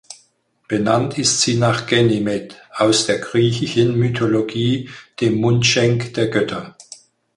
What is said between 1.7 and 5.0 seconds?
Ganymed aus der griechischen Mythologie,